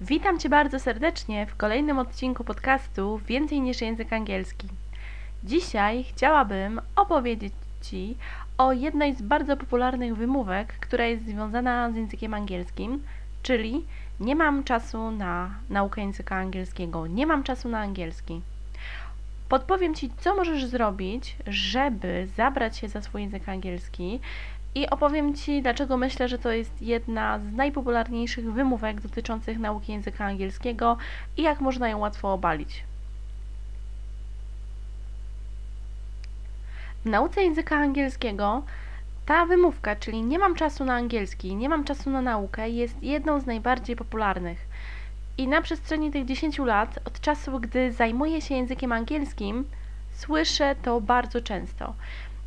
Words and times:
Witam 0.00 0.38
Cię 0.38 0.48
bardzo 0.48 0.80
serdecznie 0.80 1.46
w 1.46 1.56
kolejnym 1.56 1.98
odcinku 1.98 2.44
podcastu 2.44 3.18
Więcej 3.18 3.60
niż 3.60 3.80
język 3.80 4.12
angielski. 4.12 4.68
Dzisiaj 5.44 6.04
chciałabym 6.04 6.80
opowiedzieć 6.96 7.52
Ci 7.82 8.16
o 8.58 8.72
jednej 8.72 9.14
z 9.14 9.22
bardzo 9.22 9.56
popularnych 9.56 10.16
wymówek, 10.16 10.72
która 10.80 11.06
jest 11.06 11.24
związana 11.24 11.90
z 11.90 11.96
językiem 11.96 12.34
angielskim, 12.34 13.02
czyli 13.42 13.84
nie 14.20 14.36
mam 14.36 14.64
czasu 14.64 15.10
na 15.10 15.50
naukę 15.70 16.00
języka 16.00 16.36
angielskiego, 16.36 17.06
nie 17.06 17.26
mam 17.26 17.42
czasu 17.42 17.68
na 17.68 17.78
angielski. 17.78 18.40
Podpowiem 19.48 19.94
Ci, 19.94 20.10
co 20.20 20.34
możesz 20.34 20.66
zrobić, 20.66 21.36
żeby 21.46 22.28
zabrać 22.36 22.76
się 22.76 22.88
za 22.88 23.02
swój 23.02 23.22
język 23.22 23.48
angielski 23.48 24.20
i 24.74 24.90
opowiem 24.90 25.34
Ci, 25.34 25.62
dlaczego 25.62 25.96
myślę, 25.96 26.28
że 26.28 26.38
to 26.38 26.52
jest 26.52 26.82
jedna 26.82 27.38
z 27.38 27.52
najpopularniejszych 27.52 28.52
wymówek 28.52 29.00
dotyczących 29.00 29.58
nauki 29.58 29.92
języka 29.92 30.24
angielskiego 30.24 30.96
i 31.36 31.42
jak 31.42 31.60
można 31.60 31.88
ją 31.88 31.98
łatwo 31.98 32.32
obalić. 32.32 32.84
W 37.04 37.08
nauce 37.08 37.42
języka 37.42 37.76
angielskiego 37.76 38.62
ta 39.26 39.46
wymówka, 39.46 39.96
czyli 39.96 40.22
nie 40.22 40.38
mam 40.38 40.54
czasu 40.54 40.84
na 40.84 40.94
angielski, 40.94 41.56
nie 41.56 41.68
mam 41.68 41.84
czasu 41.84 42.10
na 42.10 42.22
naukę, 42.22 42.70
jest 42.70 43.02
jedną 43.02 43.40
z 43.40 43.46
najbardziej 43.46 43.96
popularnych. 43.96 44.58
I 45.38 45.48
na 45.48 45.62
przestrzeni 45.62 46.10
tych 46.10 46.24
10 46.24 46.58
lat, 46.58 46.98
od 47.04 47.20
czasu, 47.20 47.60
gdy 47.60 47.92
zajmuję 47.92 48.40
się 48.40 48.54
językiem 48.54 48.92
angielskim, 48.92 49.64
słyszę 50.12 50.74
to 50.82 51.00
bardzo 51.00 51.40
często. 51.40 51.94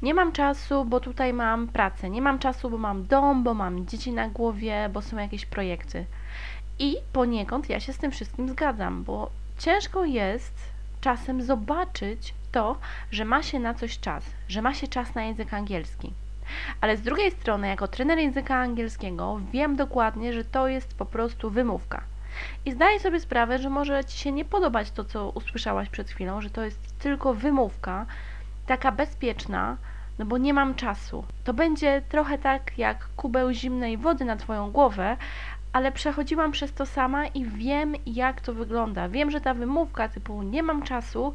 Nie 0.02 0.14
mam 0.14 0.32
czasu, 0.32 0.86
bo 0.86 1.00
tutaj 1.00 1.34
mam 1.34 1.68
pracę. 1.68 2.10
Nie 2.10 2.22
mam 2.22 2.40
czasu, 2.40 2.70
bo 2.70 2.78
mam 2.78 3.08
dom, 3.08 3.44
bo 3.44 3.54
mam 3.54 3.88
dzieci 3.88 4.12
na 4.12 4.30
głowie, 4.30 4.90
bo 4.94 5.02
są 5.02 5.18
jakieś 5.18 5.46
projekty. 5.46 6.06
I 6.80 6.98
poniekąd 7.14 7.70
ja 7.70 7.80
się 7.80 7.94
z 7.94 7.98
tym 7.98 8.12
wszystkim 8.12 8.50
zgadzam, 8.50 9.04
bo 9.04 9.30
ciężko 9.58 10.06
jest 10.06 10.54
czasem 11.02 11.42
zobaczyć 11.42 12.34
to, 12.52 12.78
że 13.12 13.26
ma 13.26 13.44
się 13.44 13.60
na 13.60 13.74
coś 13.74 14.00
czas, 14.00 14.24
że 14.48 14.62
ma 14.62 14.74
się 14.74 14.88
czas 14.88 15.16
na 15.16 15.24
język 15.24 15.54
angielski. 15.54 16.14
Ale 16.82 16.98
z 16.98 17.02
drugiej 17.02 17.32
strony, 17.32 17.68
jako 17.68 17.88
trener 17.88 18.18
języka 18.18 18.56
angielskiego, 18.56 19.40
wiem 19.52 19.76
dokładnie, 19.76 20.34
że 20.34 20.46
to 20.46 20.68
jest 20.68 20.94
po 20.94 21.06
prostu 21.06 21.50
wymówka. 21.50 22.04
I 22.66 22.72
zdaję 22.72 23.00
sobie 23.00 23.20
sprawę, 23.20 23.60
że 23.60 23.70
może 23.70 24.06
Ci 24.06 24.18
się 24.18 24.32
nie 24.32 24.46
podobać 24.46 24.92
to, 24.92 25.04
co 25.04 25.30
usłyszałaś 25.30 25.90
przed 25.90 26.10
chwilą, 26.10 26.42
że 26.42 26.50
to 26.50 26.64
jest 26.64 27.00
tylko 27.00 27.34
wymówka, 27.34 28.06
taka 28.68 28.92
bezpieczna, 28.92 29.78
no 30.20 30.26
bo 30.26 30.38
nie 30.38 30.54
mam 30.54 30.76
czasu. 30.76 31.24
To 31.44 31.54
będzie 31.54 32.02
trochę 32.10 32.38
tak 32.38 32.78
jak 32.78 33.08
kubeł 33.16 33.52
zimnej 33.52 33.98
wody 33.98 34.26
na 34.26 34.36
Twoją 34.36 34.72
głowę, 34.72 35.18
ale 35.74 35.92
przechodziłam 35.92 36.52
przez 36.52 36.74
to 36.74 36.86
sama 36.86 37.28
i 37.28 37.46
wiem, 37.46 37.96
jak 38.06 38.42
to 38.42 38.54
wygląda. 38.54 39.10
Wiem, 39.10 39.32
że 39.32 39.42
ta 39.42 39.54
wymówka 39.54 40.10
typu 40.10 40.44
nie 40.44 40.64
mam 40.64 40.84
czasu 40.84 41.34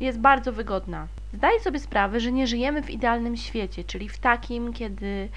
jest 0.00 0.18
bardzo 0.18 0.52
wygodna. 0.52 1.06
Zdaj 1.32 1.60
sobie 1.60 1.78
sprawę, 1.78 2.20
że 2.20 2.32
nie 2.32 2.46
żyjemy 2.46 2.82
w 2.82 2.90
idealnym 2.90 3.36
świecie, 3.36 3.84
czyli 3.84 4.08
w 4.08 4.18
takim, 4.18 4.72
kiedy 4.72 5.28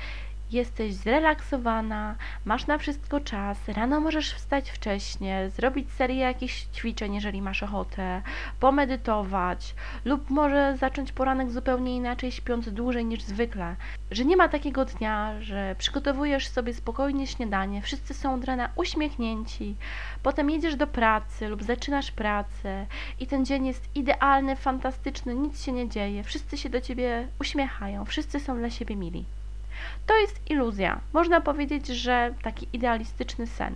jesteś 0.51 0.93
zrelaksowana, 0.93 2.15
masz 2.45 2.67
na 2.67 2.77
wszystko 2.77 3.19
czas, 3.19 3.67
rano 3.67 3.99
możesz 3.99 4.33
wstać 4.33 4.71
wcześnie, 4.71 5.49
zrobić 5.49 5.91
serię 5.91 6.17
jakichś 6.17 6.65
ćwiczeń, 6.65 7.15
jeżeli 7.15 7.41
masz 7.41 7.63
ochotę, 7.63 8.21
pomedytować, 8.59 9.75
lub 10.05 10.29
może 10.29 10.77
zacząć 10.77 11.11
poranek 11.11 11.51
zupełnie 11.51 11.95
inaczej, 11.95 12.31
śpiąc 12.31 12.69
dłużej 12.69 13.05
niż 13.05 13.23
zwykle. 13.23 13.75
Że 14.11 14.25
nie 14.25 14.37
ma 14.37 14.47
takiego 14.49 14.85
dnia, 14.85 15.41
że 15.41 15.75
przygotowujesz 15.77 16.47
sobie 16.47 16.73
spokojnie 16.73 17.27
śniadanie, 17.27 17.81
wszyscy 17.81 18.13
są 18.13 18.33
od 18.33 18.43
rana 18.43 18.69
uśmiechnięci, 18.75 19.75
potem 20.23 20.49
jedziesz 20.49 20.75
do 20.75 20.87
pracy 20.87 21.47
lub 21.47 21.63
zaczynasz 21.63 22.11
pracę 22.11 22.85
i 23.19 23.27
ten 23.27 23.45
dzień 23.45 23.67
jest 23.67 23.89
idealny, 23.95 24.55
fantastyczny, 24.55 25.35
nic 25.35 25.63
się 25.63 25.71
nie 25.71 25.89
dzieje, 25.89 26.23
wszyscy 26.23 26.57
się 26.57 26.69
do 26.69 26.81
ciebie 26.81 27.27
uśmiechają, 27.39 28.05
wszyscy 28.05 28.39
są 28.39 28.57
dla 28.57 28.69
siebie 28.69 28.95
mili. 28.95 29.25
To 30.05 30.17
jest 30.17 30.51
iluzja. 30.51 30.99
Można 31.13 31.41
powiedzieć, 31.41 31.87
że 31.87 32.33
taki 32.43 32.67
idealistyczny 32.73 33.47
sen. 33.47 33.75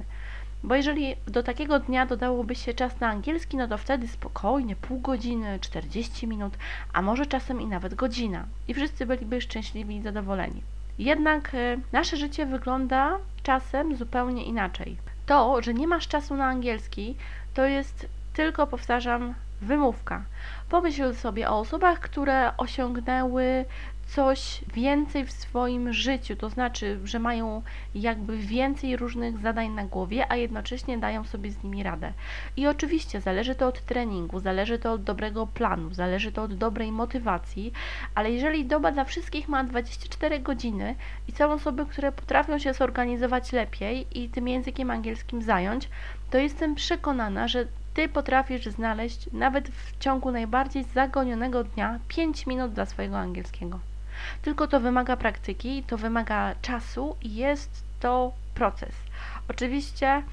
Bo 0.63 0.75
jeżeli 0.75 1.15
do 1.27 1.43
takiego 1.43 1.79
dnia 1.79 2.05
dodałoby 2.05 2.55
się 2.55 2.73
czas 2.73 2.99
na 2.99 3.07
angielski, 3.07 3.57
no 3.57 3.67
to 3.67 3.77
wtedy 3.77 4.07
spokojnie 4.07 4.75
pół 4.75 4.99
godziny, 4.99 5.59
40 5.61 6.27
minut, 6.27 6.57
a 6.93 7.01
może 7.01 7.25
czasem 7.25 7.61
i 7.61 7.65
nawet 7.65 7.93
godzina. 7.93 8.45
I 8.67 8.73
wszyscy 8.73 9.05
byliby 9.05 9.41
szczęśliwi 9.41 9.95
i 9.95 10.01
zadowoleni. 10.01 10.63
Jednak 10.99 11.53
y, 11.53 11.79
nasze 11.91 12.17
życie 12.17 12.45
wygląda 12.45 13.17
czasem 13.43 13.95
zupełnie 13.95 14.45
inaczej. 14.45 14.97
To, 15.25 15.61
że 15.61 15.73
nie 15.73 15.87
masz 15.87 16.07
czasu 16.07 16.35
na 16.35 16.45
angielski, 16.45 17.15
to 17.53 17.65
jest 17.65 18.09
tylko, 18.33 18.67
powtarzam, 18.67 19.33
wymówka. 19.61 20.23
Pomyśl 20.69 21.13
sobie 21.13 21.49
o 21.49 21.59
osobach, 21.59 21.99
które 21.99 22.57
osiągnęły 22.57 23.65
coś 24.15 24.61
więcej 24.73 25.25
w 25.25 25.31
swoim 25.31 25.93
życiu, 25.93 26.35
to 26.35 26.49
znaczy, 26.49 26.99
że 27.03 27.19
mają 27.19 27.61
jakby 27.95 28.37
więcej 28.37 28.97
różnych 28.97 29.37
zadań 29.37 29.69
na 29.69 29.85
głowie, 29.85 30.31
a 30.31 30.35
jednocześnie 30.35 30.97
dają 30.97 31.23
sobie 31.23 31.51
z 31.51 31.63
nimi 31.63 31.83
radę. 31.83 32.13
I 32.57 32.67
oczywiście 32.67 33.21
zależy 33.21 33.55
to 33.55 33.67
od 33.67 33.81
treningu, 33.81 34.39
zależy 34.39 34.79
to 34.79 34.91
od 34.91 35.03
dobrego 35.03 35.47
planu, 35.47 35.93
zależy 35.93 36.31
to 36.31 36.43
od 36.43 36.57
dobrej 36.57 36.91
motywacji, 36.91 37.73
ale 38.15 38.31
jeżeli 38.31 38.65
doba 38.65 38.91
dla 38.91 39.03
wszystkich 39.03 39.47
ma 39.47 39.63
24 39.63 40.39
godziny 40.39 40.95
i 41.27 41.31
są 41.31 41.51
osoby, 41.51 41.85
które 41.85 42.11
potrafią 42.11 42.59
się 42.59 42.73
zorganizować 42.73 43.51
lepiej 43.51 44.07
i 44.11 44.29
tym 44.29 44.47
językiem 44.47 44.91
angielskim 44.91 45.41
zająć, 45.41 45.89
to 46.29 46.37
jestem 46.37 46.75
przekonana, 46.75 47.47
że 47.47 47.65
ty 47.93 48.09
potrafisz 48.09 48.65
znaleźć 48.65 49.29
nawet 49.33 49.69
w 49.69 49.97
ciągu 49.97 50.31
najbardziej 50.31 50.83
zagonionego 50.83 51.63
dnia 51.63 51.99
5 52.07 52.47
minut 52.47 52.73
dla 52.73 52.85
swojego 52.85 53.17
angielskiego. 53.17 53.88
Tylko 54.41 54.67
to 54.67 54.79
wymaga 54.79 55.17
praktyki, 55.17 55.83
to 55.83 55.97
wymaga 55.97 56.55
czasu 56.61 57.15
i 57.21 57.35
jest 57.35 57.83
to 57.99 58.31
proces. 58.53 58.95
Oczywiście 59.47 60.23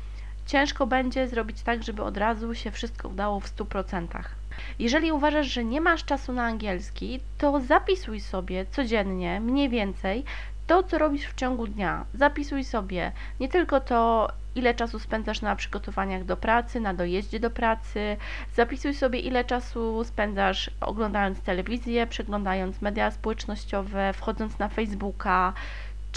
ciężko 0.46 0.86
będzie 0.86 1.28
zrobić 1.28 1.62
tak, 1.62 1.82
żeby 1.82 2.02
od 2.02 2.16
razu 2.16 2.54
się 2.54 2.70
wszystko 2.70 3.08
udało 3.08 3.40
w 3.40 3.56
100%. 3.56 4.06
Jeżeli 4.78 5.12
uważasz, 5.12 5.46
że 5.46 5.64
nie 5.64 5.80
masz 5.80 6.04
czasu 6.04 6.32
na 6.32 6.44
angielski, 6.44 7.20
to 7.38 7.60
zapisuj 7.60 8.20
sobie 8.20 8.66
codziennie 8.66 9.40
mniej 9.40 9.68
więcej 9.68 10.24
to, 10.66 10.82
co 10.82 10.98
robisz 10.98 11.26
w 11.26 11.34
ciągu 11.34 11.66
dnia. 11.66 12.04
Zapisuj 12.14 12.64
sobie 12.64 13.12
nie 13.40 13.48
tylko 13.48 13.80
to, 13.80 14.28
ile 14.54 14.74
czasu 14.74 14.98
spędzasz 14.98 15.42
na 15.42 15.56
przygotowaniach 15.56 16.24
do 16.24 16.36
pracy, 16.36 16.80
na 16.80 16.94
dojeździe 16.94 17.40
do 17.40 17.50
pracy. 17.50 18.16
Zapisuj 18.54 18.94
sobie, 18.94 19.18
ile 19.18 19.44
czasu 19.44 20.04
spędzasz 20.04 20.70
oglądając 20.80 21.40
telewizję, 21.40 22.06
przeglądając 22.06 22.82
media 22.82 23.10
społecznościowe, 23.10 24.12
wchodząc 24.12 24.58
na 24.58 24.68
Facebooka, 24.68 25.52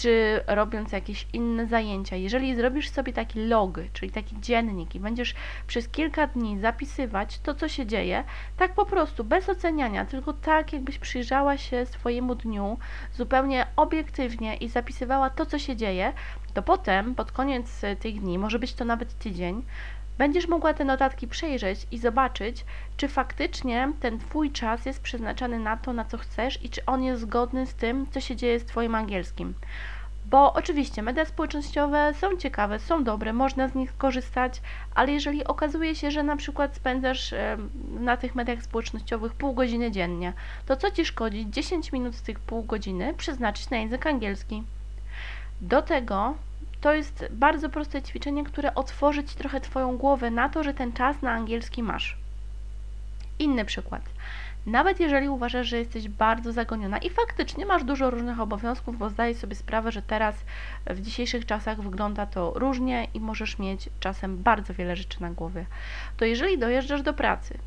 czy 0.01 0.43
robiąc 0.47 0.91
jakieś 0.91 1.27
inne 1.33 1.67
zajęcia. 1.67 2.15
Jeżeli 2.15 2.55
zrobisz 2.55 2.89
sobie 2.89 3.13
taki 3.13 3.39
log, 3.39 3.79
czyli 3.93 4.11
taki 4.11 4.39
dziennik 4.39 4.95
i 4.95 4.99
będziesz 4.99 5.35
przez 5.67 5.89
kilka 5.89 6.27
dni 6.27 6.59
zapisywać 6.59 7.39
to, 7.39 7.55
co 7.55 7.67
się 7.67 7.85
dzieje, 7.85 8.23
tak 8.57 8.73
po 8.73 8.85
prostu, 8.85 9.23
bez 9.23 9.49
oceniania, 9.49 10.05
tylko 10.05 10.33
tak, 10.33 10.73
jakbyś 10.73 10.99
przyjrzała 10.99 11.57
się 11.57 11.85
swojemu 11.85 12.35
dniu 12.35 12.77
zupełnie 13.13 13.67
obiektywnie 13.75 14.55
i 14.55 14.69
zapisywała 14.69 15.29
to, 15.29 15.45
co 15.45 15.59
się 15.59 15.75
dzieje, 15.75 16.13
to 16.53 16.61
potem, 16.61 17.15
pod 17.15 17.31
koniec 17.31 17.81
tych 17.99 18.21
dni, 18.21 18.37
może 18.37 18.59
być 18.59 18.73
to 18.73 18.85
nawet 18.85 19.17
tydzień, 19.17 19.63
będziesz 20.19 20.47
mogła 20.47 20.73
te 20.73 20.85
notatki 20.85 21.27
przejrzeć 21.27 21.87
i 21.91 21.97
zobaczyć, 21.97 22.65
czy 22.97 23.07
faktycznie 23.07 23.93
ten 23.99 24.19
Twój 24.19 24.51
czas 24.51 24.85
jest 24.85 25.01
przeznaczany 25.01 25.59
na 25.59 25.77
to, 25.77 25.93
na 25.93 26.05
co 26.05 26.17
chcesz 26.17 26.63
i 26.63 26.69
czy 26.69 26.85
on 26.85 27.03
jest 27.03 27.21
zgodny 27.21 27.65
z 27.65 27.73
tym, 27.73 28.07
co 28.11 28.21
się 28.21 28.35
dzieje 28.35 28.59
z 28.59 28.65
Twoim 28.65 28.95
angielskim. 28.95 29.53
Bo 30.25 30.53
oczywiście 30.53 31.01
media 31.01 31.25
społecznościowe 31.25 32.13
są 32.13 32.37
ciekawe, 32.37 32.79
są 32.79 33.03
dobre, 33.03 33.33
można 33.33 33.67
z 33.67 33.75
nich 33.75 33.97
korzystać, 33.97 34.61
ale 34.95 35.11
jeżeli 35.11 35.43
okazuje 35.43 35.95
się, 35.95 36.11
że 36.11 36.23
na 36.23 36.37
przykład 36.37 36.75
spędzasz 36.75 37.33
na 37.99 38.17
tych 38.17 38.35
mediach 38.35 38.63
społecznościowych 38.63 39.33
pół 39.33 39.53
godziny 39.53 39.91
dziennie, 39.91 40.33
to 40.65 40.75
co 40.75 40.91
Ci 40.91 41.05
szkodzi 41.05 41.49
10 41.49 41.91
minut 41.91 42.15
z 42.15 42.21
tych 42.21 42.39
pół 42.39 42.63
godziny 42.63 43.13
przeznaczyć 43.17 43.69
na 43.69 43.77
język 43.77 44.07
angielski? 44.07 44.63
Do 45.61 45.81
tego 45.81 46.35
to 46.81 46.93
jest 46.93 47.25
bardzo 47.31 47.69
proste 47.69 48.01
ćwiczenie, 48.01 48.43
które 48.43 48.75
otworzy 48.75 49.23
Ci 49.23 49.35
trochę 49.35 49.61
Twoją 49.61 49.97
głowę 49.97 50.31
na 50.31 50.49
to, 50.49 50.63
że 50.63 50.73
ten 50.73 50.93
czas 50.93 51.21
na 51.21 51.31
angielski 51.31 51.83
masz. 51.83 52.17
Inny 53.39 53.65
przykład. 53.65 54.01
Nawet 54.65 54.99
jeżeli 54.99 55.29
uważasz, 55.29 55.67
że 55.67 55.77
jesteś 55.77 56.09
bardzo 56.09 56.51
zagoniona 56.51 56.97
i 56.97 57.09
faktycznie 57.09 57.65
masz 57.65 57.83
dużo 57.83 58.09
różnych 58.09 58.39
obowiązków, 58.39 58.97
bo 58.97 59.09
zdajesz 59.09 59.37
sobie 59.37 59.55
sprawę, 59.55 59.91
że 59.91 60.01
teraz 60.01 60.35
w 60.85 61.01
dzisiejszych 61.01 61.45
czasach 61.45 61.81
wygląda 61.81 62.25
to 62.25 62.53
różnie 62.55 63.07
i 63.13 63.19
możesz 63.19 63.59
mieć 63.59 63.89
czasem 63.99 64.43
bardzo 64.43 64.73
wiele 64.73 64.95
rzeczy 64.95 65.21
na 65.21 65.29
głowie, 65.29 65.65
to 66.17 66.25
jeżeli 66.25 66.57
dojeżdżasz 66.57 67.01
do 67.01 67.13
pracy, 67.13 67.57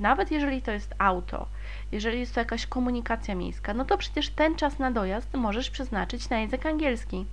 nawet 0.00 0.30
jeżeli 0.30 0.62
to 0.62 0.70
jest 0.70 0.94
auto, 0.98 1.46
jeżeli 1.92 2.20
jest 2.20 2.34
to 2.34 2.40
jakaś 2.40 2.66
komunikacja 2.66 3.34
miejska, 3.34 3.74
no 3.74 3.84
to 3.84 3.98
przecież 3.98 4.28
ten 4.28 4.56
czas 4.56 4.78
na 4.78 4.90
dojazd 4.90 5.34
możesz 5.34 5.70
przeznaczyć 5.70 6.28
na 6.28 6.38
język 6.38 6.66
angielski. 6.66 7.26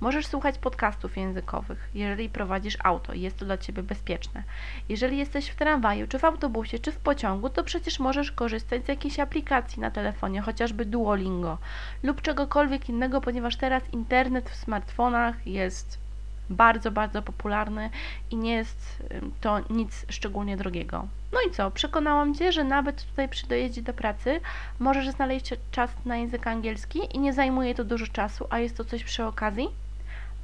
Możesz 0.00 0.26
słuchać 0.26 0.58
podcastów 0.58 1.16
językowych, 1.16 1.90
jeżeli 1.94 2.28
prowadzisz 2.28 2.76
auto 2.84 3.12
i 3.12 3.20
jest 3.20 3.36
to 3.36 3.44
dla 3.44 3.58
Ciebie 3.58 3.82
bezpieczne. 3.82 4.42
Jeżeli 4.88 5.18
jesteś 5.18 5.48
w 5.48 5.56
tramwaju, 5.56 6.06
czy 6.06 6.18
w 6.18 6.24
autobusie, 6.24 6.78
czy 6.78 6.92
w 6.92 6.98
pociągu, 6.98 7.50
to 7.50 7.64
przecież 7.64 8.00
możesz 8.00 8.32
korzystać 8.32 8.84
z 8.84 8.88
jakiejś 8.88 9.20
aplikacji 9.20 9.80
na 9.80 9.90
telefonie, 9.90 10.40
chociażby 10.40 10.84
Duolingo 10.84 11.58
lub 12.02 12.22
czegokolwiek 12.22 12.88
innego, 12.88 13.20
ponieważ 13.20 13.56
teraz 13.56 13.82
internet 13.92 14.50
w 14.50 14.56
smartfonach 14.56 15.46
jest 15.46 16.05
bardzo, 16.50 16.90
bardzo 16.90 17.22
popularny 17.22 17.90
i 18.30 18.36
nie 18.36 18.52
jest 18.52 19.02
to 19.40 19.60
nic 19.70 20.06
szczególnie 20.08 20.56
drogiego. 20.56 21.06
No 21.32 21.38
i 21.48 21.50
co? 21.50 21.70
Przekonałam 21.70 22.34
Cię, 22.34 22.52
że 22.52 22.64
nawet 22.64 23.04
tutaj 23.04 23.28
przy 23.28 23.46
dojeździe 23.46 23.82
do 23.82 23.92
pracy 23.92 24.40
możesz 24.78 25.10
znaleźć 25.10 25.54
czas 25.70 25.90
na 26.04 26.16
język 26.16 26.46
angielski 26.46 27.00
i 27.12 27.18
nie 27.18 27.32
zajmuje 27.32 27.74
to 27.74 27.84
dużo 27.84 28.06
czasu, 28.06 28.46
a 28.50 28.58
jest 28.58 28.76
to 28.76 28.84
coś 28.84 29.04
przy 29.04 29.24
okazji? 29.24 29.68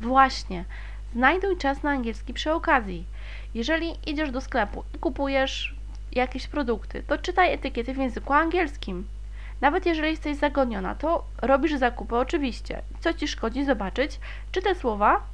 Właśnie, 0.01 0.65
znajduj 1.15 1.57
czas 1.57 1.83
na 1.83 1.91
angielski 1.91 2.35
przy 2.35 2.53
okazji. 2.53 3.05
Jeżeli 3.55 3.95
idziesz 4.07 4.31
do 4.31 4.41
sklepu 4.41 4.85
i 4.95 4.99
kupujesz 4.99 5.75
jakieś 6.13 6.47
produkty, 6.47 7.03
to 7.03 7.19
czytaj 7.19 7.53
etykiety 7.53 7.95
w 7.95 7.99
języku 7.99 8.33
angielskim. 8.33 9.07
Nawet 9.61 9.87
jeżeli 9.87 10.11
jesteś 10.11 10.37
zagoniona, 10.37 10.95
to 10.95 11.25
robisz 11.43 11.75
zakupy 11.75 12.17
oczywiście. 12.17 12.83
Co 13.01 13.15
Ci 13.15 13.29
szkodzi 13.29 13.65
zobaczyć, 13.65 14.21
czy 14.53 14.63
te 14.63 14.75
słowa 14.75 15.32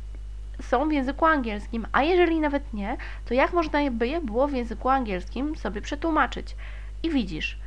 są 0.62 0.88
w 0.88 0.92
języku 0.92 1.26
angielskim, 1.26 1.86
a 1.92 2.02
jeżeli 2.02 2.40
nawet 2.40 2.74
nie, 2.74 2.96
to 3.24 3.34
jak 3.34 3.52
można 3.52 3.90
by 3.90 4.08
je 4.08 4.20
było 4.20 4.48
w 4.48 4.52
języku 4.52 4.88
angielskim 4.88 5.56
sobie 5.56 5.80
przetłumaczyć? 5.80 6.56
I 7.02 7.10
widzisz, 7.10 7.58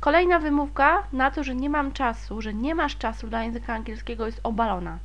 kolejna 0.00 0.38
wymówka 0.38 1.02
na 1.12 1.30
to, 1.30 1.44
że 1.44 1.54
nie 1.54 1.70
mam 1.70 1.92
czasu, 1.92 2.42
że 2.42 2.54
nie 2.54 2.74
masz 2.74 2.96
czasu 2.96 3.28
dla 3.28 3.42
języka 3.42 3.74
angielskiego 3.74 4.26
jest 4.26 4.40
obalona. 4.42 4.98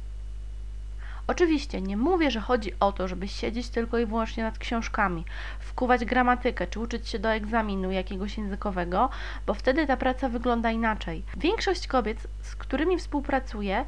Oczywiście 1.27 1.81
nie 1.81 1.97
mówię, 1.97 2.31
że 2.31 2.39
chodzi 2.39 2.71
o 2.79 2.91
to, 2.91 3.07
żeby 3.07 3.27
siedzieć 3.27 3.69
tylko 3.69 3.97
i 3.97 4.05
wyłącznie 4.05 4.43
nad 4.43 4.57
książkami, 4.57 5.25
wkuwać 5.59 6.05
gramatykę 6.05 6.67
czy 6.67 6.79
uczyć 6.79 7.09
się 7.09 7.19
do 7.19 7.29
egzaminu 7.29 7.91
jakiegoś 7.91 8.37
językowego, 8.37 9.09
bo 9.47 9.53
wtedy 9.53 9.87
ta 9.87 9.97
praca 9.97 10.29
wygląda 10.29 10.71
inaczej. 10.71 11.23
Większość 11.37 11.87
kobiet, 11.87 12.27
z 12.41 12.55
którymi 12.55 12.97
współpracuję, 12.97 13.85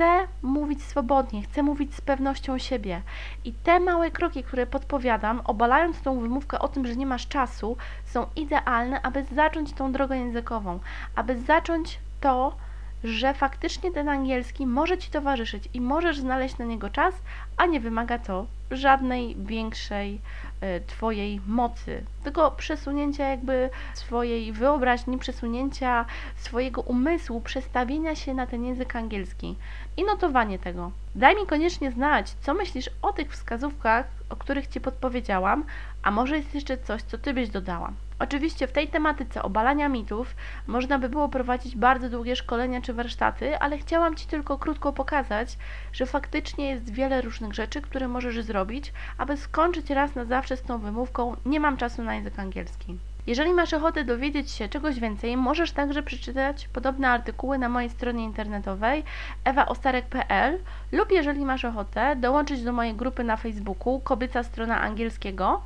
chce 0.00 0.26
mówić 0.42 0.84
swobodnie, 0.84 1.42
chce 1.42 1.62
mówić 1.62 1.94
z 1.94 2.00
pewnością 2.00 2.58
siebie. 2.58 3.02
I 3.44 3.52
te 3.52 3.80
małe 3.80 4.10
kroki, 4.10 4.42
które 4.42 4.66
podpowiadam, 4.66 5.40
obalając 5.44 6.02
tą 6.02 6.20
wymówkę 6.20 6.58
o 6.58 6.68
tym, 6.68 6.86
że 6.86 6.96
nie 6.96 7.06
masz 7.06 7.28
czasu, 7.28 7.76
są 8.04 8.26
idealne, 8.36 9.02
aby 9.02 9.24
zacząć 9.24 9.72
tą 9.72 9.92
drogę 9.92 10.16
językową, 10.16 10.80
aby 11.16 11.40
zacząć 11.40 11.98
to, 12.20 12.56
że 13.04 13.34
faktycznie 13.34 13.92
ten 13.92 14.08
angielski 14.08 14.66
może 14.66 14.98
Ci 14.98 15.10
towarzyszyć 15.10 15.68
i 15.74 15.80
możesz 15.80 16.18
znaleźć 16.18 16.58
na 16.58 16.64
niego 16.64 16.90
czas, 16.90 17.14
a 17.56 17.66
nie 17.66 17.80
wymaga 17.80 18.18
to 18.18 18.46
żadnej 18.70 19.36
większej 19.36 20.14
y, 20.14 20.80
Twojej 20.86 21.40
mocy, 21.46 22.04
tylko 22.24 22.50
przesunięcia 22.50 23.28
jakby 23.28 23.70
swojej 23.94 24.52
wyobraźni, 24.52 25.18
przesunięcia 25.18 26.04
swojego 26.36 26.80
umysłu, 26.80 27.40
przestawienia 27.40 28.14
się 28.14 28.34
na 28.34 28.46
ten 28.46 28.64
język 28.64 28.96
angielski 28.96 29.56
i 29.96 30.04
notowanie 30.04 30.58
tego. 30.58 30.90
Daj 31.14 31.36
mi 31.36 31.46
koniecznie 31.46 31.90
znać, 31.90 32.34
co 32.40 32.54
myślisz 32.54 32.90
o 33.02 33.12
tych 33.12 33.32
wskazówkach, 33.32 34.19
o 34.30 34.36
których 34.36 34.66
Ci 34.66 34.80
podpowiedziałam, 34.80 35.64
a 36.02 36.10
może 36.10 36.36
jest 36.36 36.54
jeszcze 36.54 36.78
coś, 36.78 37.02
co 37.02 37.18
Ty 37.18 37.34
byś 37.34 37.48
dodała. 37.48 37.92
Oczywiście 38.18 38.66
w 38.66 38.72
tej 38.72 38.88
tematyce 38.88 39.42
obalania 39.42 39.88
mitów 39.88 40.36
można 40.66 40.98
by 40.98 41.08
było 41.08 41.28
prowadzić 41.28 41.76
bardzo 41.76 42.10
długie 42.10 42.36
szkolenia 42.36 42.80
czy 42.80 42.92
warsztaty, 42.94 43.58
ale 43.58 43.78
chciałam 43.78 44.16
Ci 44.16 44.26
tylko 44.26 44.58
krótko 44.58 44.92
pokazać, 44.92 45.58
że 45.92 46.06
faktycznie 46.06 46.70
jest 46.70 46.92
wiele 46.92 47.22
różnych 47.22 47.54
rzeczy, 47.54 47.82
które 47.82 48.08
możesz 48.08 48.44
zrobić, 48.44 48.92
aby 49.18 49.36
skończyć 49.36 49.90
raz 49.90 50.14
na 50.14 50.24
zawsze 50.24 50.56
z 50.56 50.62
tą 50.62 50.78
wymówką 50.78 51.36
nie 51.46 51.60
mam 51.60 51.76
czasu 51.76 52.02
na 52.02 52.14
język 52.14 52.38
angielski. 52.38 52.98
Jeżeli 53.26 53.54
masz 53.54 53.74
ochotę 53.74 54.04
dowiedzieć 54.04 54.50
się 54.50 54.68
czegoś 54.68 55.00
więcej, 55.00 55.36
możesz 55.36 55.72
także 55.72 56.02
przeczytać 56.02 56.68
podobne 56.68 57.08
artykuły 57.08 57.58
na 57.58 57.68
mojej 57.68 57.90
stronie 57.90 58.24
internetowej 58.24 59.04
ewaostarek.pl 59.44 60.58
lub 60.92 61.12
jeżeli 61.12 61.44
masz 61.44 61.64
ochotę, 61.64 62.16
dołączyć 62.16 62.62
do 62.62 62.72
mojej 62.72 62.94
grupy 62.94 63.24
na 63.24 63.36
Facebooku 63.36 64.00
Kobieca 64.00 64.42
Strona 64.42 64.80
Angielskiego 64.80 65.62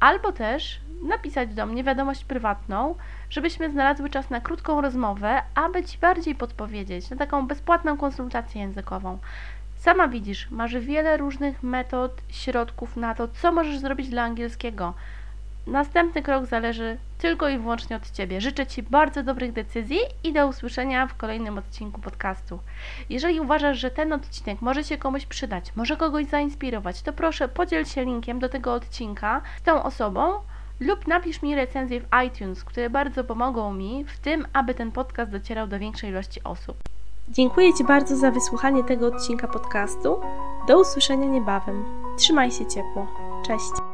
albo 0.00 0.32
też 0.32 0.80
napisać 1.02 1.54
do 1.54 1.66
mnie 1.66 1.84
wiadomość 1.84 2.24
prywatną, 2.24 2.94
żebyśmy 3.30 3.70
znalazły 3.70 4.10
czas 4.10 4.30
na 4.30 4.40
krótką 4.40 4.80
rozmowę, 4.80 5.42
aby 5.54 5.84
Ci 5.84 5.98
bardziej 5.98 6.34
podpowiedzieć, 6.34 7.10
na 7.10 7.16
taką 7.16 7.46
bezpłatną 7.46 7.96
konsultację 7.96 8.60
językową. 8.62 9.18
Sama 9.76 10.08
widzisz, 10.08 10.50
masz 10.50 10.76
wiele 10.76 11.16
różnych 11.16 11.62
metod, 11.62 12.22
środków 12.28 12.96
na 12.96 13.14
to, 13.14 13.28
co 13.28 13.52
możesz 13.52 13.78
zrobić 13.78 14.08
dla 14.08 14.22
angielskiego. 14.22 14.94
Następny 15.66 16.22
krok 16.22 16.46
zależy 16.46 16.98
tylko 17.18 17.48
i 17.48 17.58
wyłącznie 17.58 17.96
od 17.96 18.10
Ciebie. 18.10 18.40
Życzę 18.40 18.66
Ci 18.66 18.82
bardzo 18.82 19.22
dobrych 19.22 19.52
decyzji 19.52 19.98
i 20.24 20.32
do 20.32 20.46
usłyszenia 20.46 21.06
w 21.06 21.16
kolejnym 21.16 21.58
odcinku 21.58 22.00
podcastu. 22.00 22.58
Jeżeli 23.10 23.40
uważasz, 23.40 23.78
że 23.78 23.90
ten 23.90 24.12
odcinek 24.12 24.62
może 24.62 24.84
się 24.84 24.98
komuś 24.98 25.26
przydać, 25.26 25.72
może 25.76 25.96
kogoś 25.96 26.26
zainspirować, 26.26 27.02
to 27.02 27.12
proszę 27.12 27.48
podziel 27.48 27.84
się 27.84 28.04
linkiem 28.04 28.38
do 28.38 28.48
tego 28.48 28.74
odcinka 28.74 29.42
z 29.58 29.62
tą 29.62 29.82
osobą 29.82 30.32
lub 30.80 31.06
napisz 31.06 31.42
mi 31.42 31.54
recenzję 31.54 32.00
w 32.00 32.06
iTunes, 32.26 32.64
które 32.64 32.90
bardzo 32.90 33.24
pomogą 33.24 33.72
mi 33.74 34.04
w 34.04 34.18
tym, 34.18 34.46
aby 34.52 34.74
ten 34.74 34.92
podcast 34.92 35.30
docierał 35.30 35.66
do 35.66 35.78
większej 35.78 36.10
ilości 36.10 36.42
osób. 36.44 36.76
Dziękuję 37.28 37.74
Ci 37.74 37.84
bardzo 37.84 38.16
za 38.16 38.30
wysłuchanie 38.30 38.84
tego 38.84 39.06
odcinka 39.06 39.48
podcastu. 39.48 40.20
Do 40.68 40.80
usłyszenia 40.80 41.26
niebawem. 41.26 41.84
Trzymaj 42.18 42.50
się 42.50 42.66
ciepło. 42.66 43.06
Cześć. 43.46 43.91